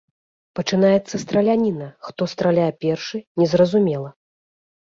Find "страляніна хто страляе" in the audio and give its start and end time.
1.23-2.71